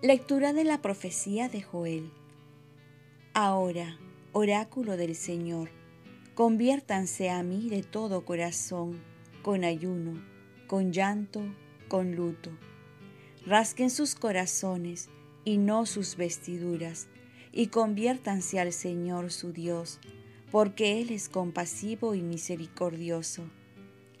[0.00, 2.12] Lectura de la profecía de Joel.
[3.34, 3.98] Ahora,
[4.30, 5.70] oráculo del Señor,
[6.36, 9.00] conviértanse a mí de todo corazón,
[9.42, 10.22] con ayuno,
[10.68, 11.42] con llanto,
[11.88, 12.52] con luto.
[13.44, 15.08] Rasquen sus corazones
[15.44, 17.08] y no sus vestiduras,
[17.50, 19.98] y conviértanse al Señor su Dios,
[20.52, 23.50] porque Él es compasivo y misericordioso,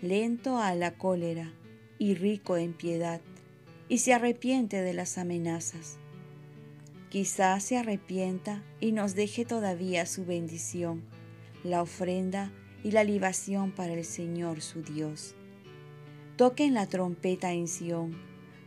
[0.00, 1.54] lento a la cólera
[2.00, 3.20] y rico en piedad
[3.88, 5.98] y se arrepiente de las amenazas.
[7.08, 11.02] Quizás se arrepienta y nos deje todavía su bendición,
[11.64, 12.52] la ofrenda
[12.84, 15.34] y la libación para el Señor su Dios.
[16.36, 18.16] Toquen la trompeta en Sión,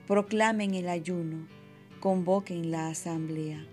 [0.08, 1.48] proclamen el ayuno,
[2.00, 3.66] convoquen la asamblea.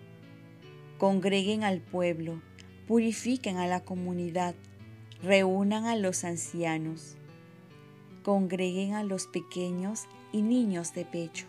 [0.98, 2.42] Congreguen al pueblo,
[2.86, 4.54] purifiquen a la comunidad,
[5.22, 7.16] reúnan a los ancianos,
[8.22, 11.46] congreguen a los pequeños y niños de pecho.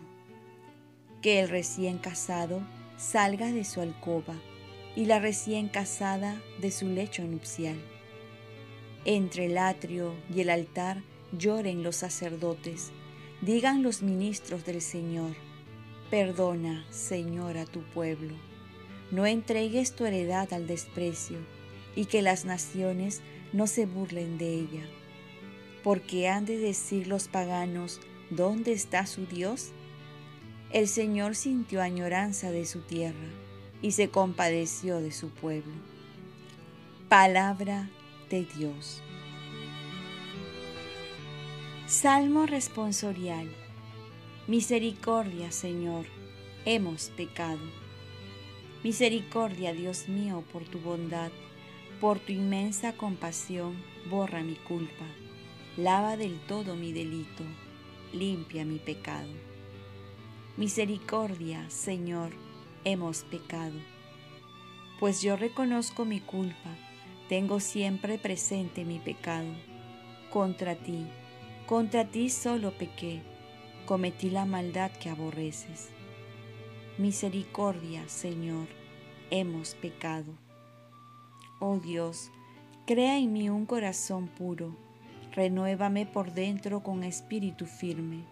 [1.22, 2.62] Que el recién casado
[2.96, 4.34] salga de su alcoba
[4.96, 7.76] y la recién casada de su lecho nupcial.
[9.04, 11.02] Entre el atrio y el altar
[11.36, 12.90] lloren los sacerdotes,
[13.40, 15.34] digan los ministros del Señor,
[16.10, 18.34] perdona, Señor, a tu pueblo.
[19.10, 21.38] No entregues tu heredad al desprecio
[21.96, 24.84] y que las naciones no se burlen de ella.
[25.82, 29.72] Porque han de decir los paganos, ¿Dónde está su Dios?
[30.70, 33.26] El Señor sintió añoranza de su tierra
[33.82, 35.72] y se compadeció de su pueblo.
[37.08, 37.90] Palabra
[38.30, 39.02] de Dios.
[41.88, 43.50] Salmo responsorial.
[44.46, 46.06] Misericordia, Señor,
[46.64, 47.58] hemos pecado.
[48.84, 51.32] Misericordia, Dios mío, por tu bondad,
[52.00, 53.74] por tu inmensa compasión,
[54.08, 55.04] borra mi culpa,
[55.76, 57.42] lava del todo mi delito
[58.12, 59.30] limpia mi pecado.
[60.56, 62.32] Misericordia, Señor,
[62.84, 63.78] hemos pecado.
[64.98, 66.76] Pues yo reconozco mi culpa,
[67.28, 69.52] tengo siempre presente mi pecado.
[70.30, 71.06] Contra ti,
[71.66, 73.22] contra ti solo pequé,
[73.86, 75.90] cometí la maldad que aborreces.
[76.98, 78.66] Misericordia, Señor,
[79.30, 80.32] hemos pecado.
[81.60, 82.30] Oh Dios,
[82.86, 84.89] crea en mí un corazón puro
[85.32, 88.24] Renuévame por dentro con espíritu firme.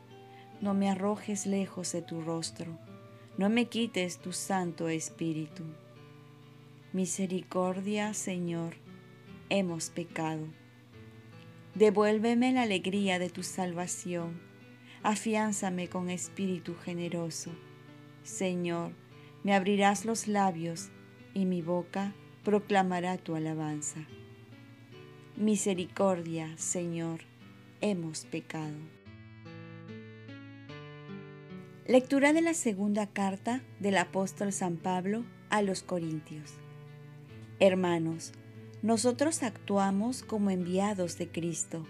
[0.61, 2.77] No me arrojes lejos de tu rostro.
[3.37, 5.63] No me quites tu santo espíritu.
[6.93, 8.75] Misericordia, Señor,
[9.49, 10.49] hemos pecado.
[11.77, 14.41] Devuélveme la alegría de tu salvación.
[15.05, 17.53] Afiánzame con espíritu generoso.
[18.25, 18.91] Señor,
[19.45, 20.89] me abrirás los labios
[21.33, 24.01] y mi boca proclamará tu alabanza.
[25.39, 27.21] Misericordia, Señor,
[27.81, 28.75] hemos pecado.
[31.87, 36.55] Lectura de la segunda carta del apóstol San Pablo a los Corintios.
[37.61, 38.33] Hermanos,
[38.83, 41.87] nosotros actuamos como enviados de Cristo,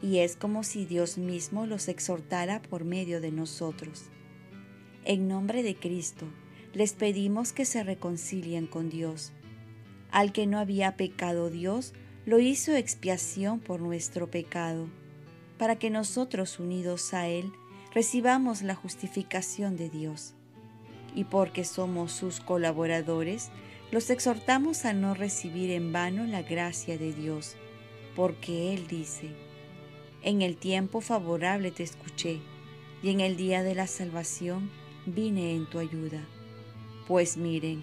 [0.00, 4.04] y es como si Dios mismo los exhortara por medio de nosotros.
[5.04, 6.24] En nombre de Cristo,
[6.72, 9.32] les pedimos que se reconcilien con Dios.
[10.10, 11.92] Al que no había pecado Dios,
[12.24, 14.86] lo hizo expiación por nuestro pecado,
[15.58, 17.52] para que nosotros unidos a Él
[17.92, 20.34] recibamos la justificación de Dios.
[21.16, 23.50] Y porque somos sus colaboradores,
[23.90, 27.56] los exhortamos a no recibir en vano la gracia de Dios,
[28.14, 29.30] porque Él dice,
[30.22, 32.38] en el tiempo favorable te escuché,
[33.02, 34.70] y en el día de la salvación
[35.06, 36.24] vine en tu ayuda.
[37.08, 37.82] Pues miren,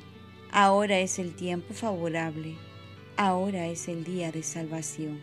[0.50, 2.56] ahora es el tiempo favorable
[3.20, 5.20] ahora es el día de salvación.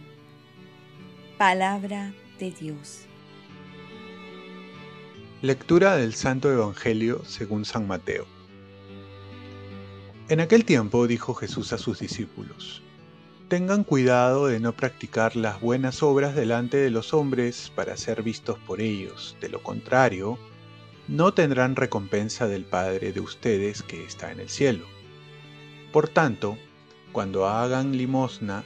[1.38, 3.06] Palabra de Dios.
[5.40, 8.26] Lectura del Santo Evangelio según San Mateo.
[10.28, 12.82] En aquel tiempo dijo Jesús a sus discípulos,
[13.48, 18.58] Tengan cuidado de no practicar las buenas obras delante de los hombres para ser vistos
[18.66, 20.38] por ellos, de lo contrario,
[21.08, 24.84] no tendrán recompensa del Padre de ustedes que está en el cielo.
[25.92, 26.58] Por tanto,
[27.16, 28.62] cuando hagan limosna,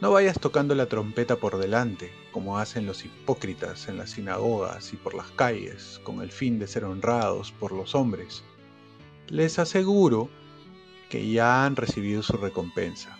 [0.00, 4.96] no vayas tocando la trompeta por delante, como hacen los hipócritas en las sinagogas y
[4.96, 8.44] por las calles, con el fin de ser honrados por los hombres.
[9.28, 10.30] Les aseguro
[11.10, 13.18] que ya han recibido su recompensa.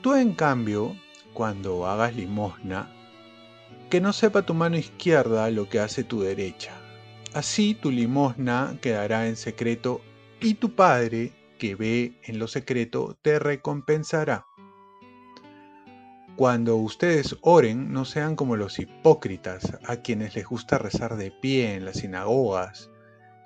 [0.00, 0.96] Tú, en cambio,
[1.32, 2.88] cuando hagas limosna,
[3.90, 6.70] que no sepa tu mano izquierda lo que hace tu derecha.
[7.34, 10.02] Así tu limosna quedará en secreto
[10.40, 14.46] y tu Padre, que ve en lo secreto te recompensará.
[16.36, 21.74] Cuando ustedes oren, no sean como los hipócritas, a quienes les gusta rezar de pie
[21.74, 22.90] en las sinagogas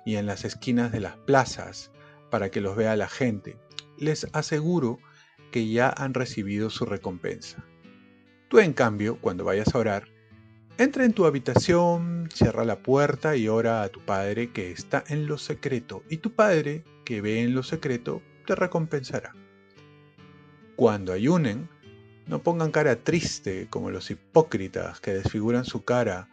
[0.05, 1.91] y en las esquinas de las plazas
[2.29, 3.57] para que los vea la gente.
[3.97, 4.99] Les aseguro
[5.51, 7.63] que ya han recibido su recompensa.
[8.49, 10.09] Tú, en cambio, cuando vayas a orar,
[10.77, 15.27] entra en tu habitación, cierra la puerta y ora a tu Padre que está en
[15.27, 19.35] lo secreto, y tu Padre que ve en lo secreto te recompensará.
[20.77, 21.67] Cuando ayunen,
[22.25, 26.29] no pongan cara triste como los hipócritas que desfiguran su cara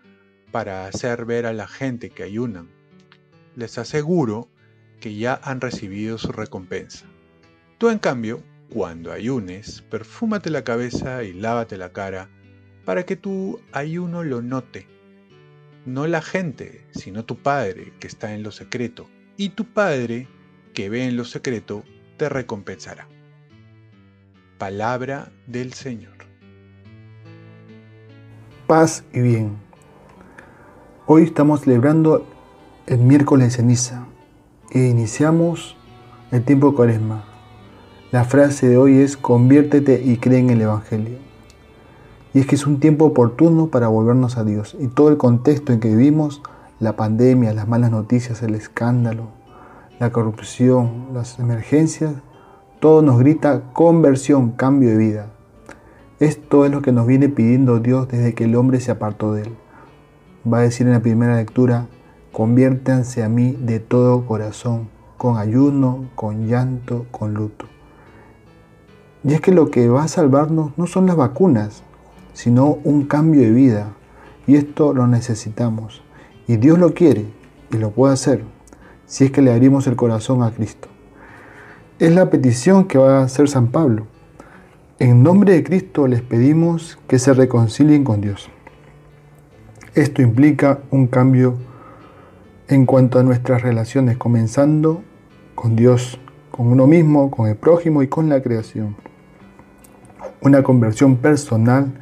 [0.53, 2.69] para hacer ver a la gente que ayunan.
[3.57, 4.47] Les aseguro
[5.01, 7.07] que ya han recibido su recompensa.
[7.79, 8.41] Tú en cambio,
[8.73, 12.31] cuando ayunes, perfúmate la cabeza y lávate la cara
[12.85, 14.87] para que tu ayuno lo note.
[15.87, 19.11] No la gente, sino tu Padre que está en lo secreto.
[19.37, 20.29] Y tu Padre
[20.79, 21.83] que ve en lo secreto
[22.19, 23.09] te recompensará.
[24.59, 26.15] Palabra del Señor.
[28.69, 29.57] Paz y bien.
[31.07, 32.29] Hoy estamos celebrando
[32.87, 34.07] el miércoles de ceniza
[34.71, 35.77] e iniciamos
[36.31, 37.25] el tiempo de cuaresma.
[38.13, 41.19] La frase de hoy es conviértete y cree en el Evangelio.
[42.33, 44.77] Y es que es un tiempo oportuno para volvernos a Dios.
[44.79, 46.41] Y todo el contexto en que vivimos,
[46.79, 49.38] la pandemia, las malas noticias, el escándalo,
[49.99, 52.15] la corrupción, las emergencias,
[52.81, 55.27] todo nos grita conversión, cambio de vida.
[56.21, 59.43] Esto es lo que nos viene pidiendo Dios desde que el hombre se apartó de
[59.43, 59.57] él.
[60.51, 61.87] Va a decir en la primera lectura,
[62.33, 67.67] conviértanse a mí de todo corazón, con ayuno, con llanto, con luto.
[69.25, 71.83] Y es que lo que va a salvarnos no son las vacunas,
[72.35, 73.93] sino un cambio de vida.
[74.47, 76.03] Y esto lo necesitamos.
[76.47, 77.27] Y Dios lo quiere
[77.73, 78.58] y lo puede hacer
[79.09, 80.89] si es que le abrimos el corazón a Cristo.
[81.99, 84.07] Es la petición que va a hacer San Pablo.
[85.01, 88.51] En nombre de Cristo les pedimos que se reconcilien con Dios.
[89.95, 91.57] Esto implica un cambio
[92.69, 95.03] en cuanto a nuestras relaciones, comenzando
[95.55, 96.21] con Dios,
[96.51, 98.95] con uno mismo, con el prójimo y con la creación.
[100.43, 101.93] Una conversión personal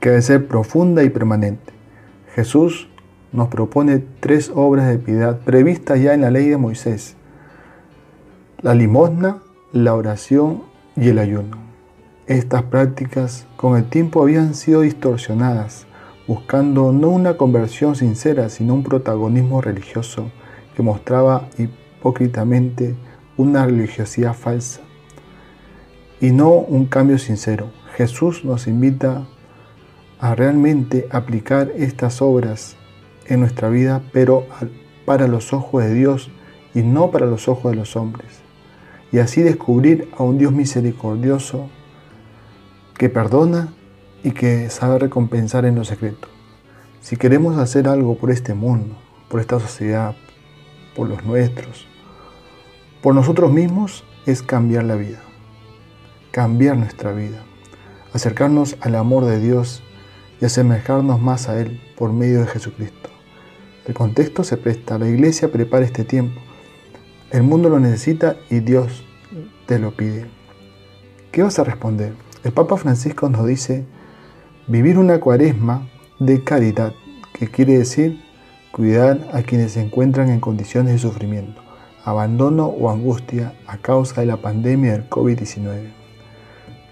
[0.00, 1.72] que debe ser profunda y permanente.
[2.34, 2.91] Jesús
[3.32, 7.16] nos propone tres obras de piedad previstas ya en la ley de Moisés
[8.62, 9.42] la limosna,
[9.72, 10.62] la oración
[10.94, 11.58] y el ayuno.
[12.28, 15.86] Estas prácticas con el tiempo habían sido distorsionadas,
[16.28, 20.30] buscando no una conversión sincera, sino un protagonismo religioso
[20.76, 22.94] que mostraba hipócritamente
[23.36, 24.80] una religiosidad falsa
[26.20, 27.72] y no un cambio sincero.
[27.96, 29.26] Jesús nos invita
[30.20, 32.76] a realmente aplicar estas obras
[33.26, 34.46] en nuestra vida, pero
[35.04, 36.30] para los ojos de Dios
[36.74, 38.42] y no para los ojos de los hombres
[39.12, 41.68] y así descubrir a un Dios misericordioso
[42.96, 43.74] que perdona
[44.24, 46.28] y que sabe recompensar en lo secreto.
[47.02, 48.96] Si queremos hacer algo por este mundo,
[49.28, 50.16] por esta sociedad,
[50.96, 51.86] por los nuestros,
[53.02, 55.20] por nosotros mismos, es cambiar la vida,
[56.30, 57.42] cambiar nuestra vida,
[58.14, 59.82] acercarnos al amor de Dios
[60.42, 63.08] y asemejarnos más a Él por medio de Jesucristo.
[63.86, 66.38] El contexto se presta, la iglesia prepara este tiempo
[67.32, 69.04] el mundo lo necesita y Dios
[69.64, 70.26] te lo pide.
[71.30, 72.12] ¿Qué vas a responder?
[72.44, 73.86] El Papa Francisco nos dice
[74.66, 76.92] vivir una cuaresma de caridad,
[77.32, 78.22] que quiere decir
[78.70, 81.62] cuidar a quienes se encuentran en condiciones de sufrimiento,
[82.04, 85.90] abandono o angustia a causa de la pandemia del COVID-19.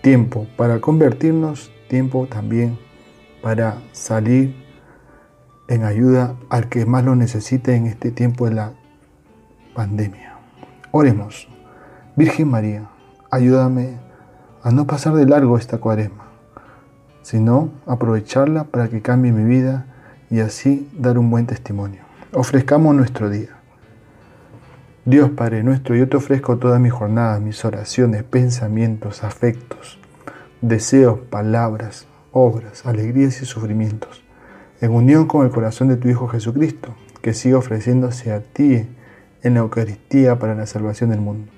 [0.01, 2.79] Tiempo para convertirnos, tiempo también
[3.43, 4.55] para salir
[5.69, 8.73] en ayuda al que más lo necesite en este tiempo de la
[9.75, 10.35] pandemia.
[10.91, 11.49] Oremos.
[12.17, 12.89] Virgen María,
[13.31, 13.99] ayúdame
[14.63, 16.25] a no pasar de largo esta cuaresma,
[17.23, 19.87] sino aprovecharla para que cambie mi vida
[20.29, 22.03] y así dar un buen testimonio.
[22.33, 23.61] Ofrezcamos nuestro día.
[25.05, 29.99] Dios Padre nuestro, yo te ofrezco todas mis jornadas, mis oraciones, pensamientos, afectos,
[30.61, 34.23] deseos, palabras, obras, alegrías y sufrimientos,
[34.81, 38.87] en unión con el corazón de tu Hijo Jesucristo, que sigue ofreciéndose a ti
[39.43, 41.51] en la Eucaristía para la salvación del mundo.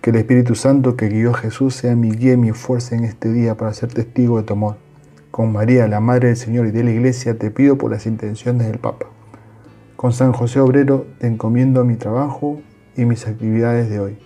[0.00, 3.04] Que el Espíritu Santo que guió a Jesús sea mi guía y mi fuerza en
[3.04, 4.76] este día para ser testigo de tu amor.
[5.30, 8.66] Con María, la Madre del Señor y de la Iglesia, te pido por las intenciones
[8.66, 9.06] del Papa.
[9.96, 12.60] Con San José Obrero te encomiendo mi trabajo
[12.96, 14.18] y mis actividades de hoy,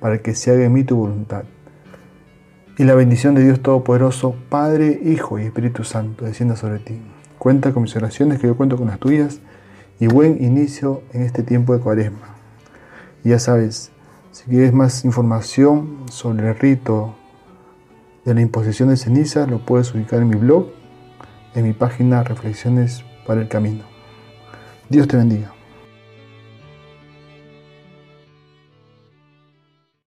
[0.00, 1.44] para que se haga en mí tu voluntad.
[2.80, 6.98] Y la bendición de Dios Todopoderoso, Padre, Hijo y Espíritu Santo, descienda sobre ti.
[7.38, 9.40] Cuenta con mis oraciones, que yo cuento con las tuyas
[9.98, 12.36] y buen inicio en este tiempo de cuaresma.
[13.22, 13.90] ya sabes,
[14.30, 17.14] si quieres más información sobre el rito
[18.24, 20.68] de la imposición de ceniza, lo puedes ubicar en mi blog,
[21.54, 23.84] en mi página Reflexiones para el Camino.
[24.88, 25.52] Dios te bendiga.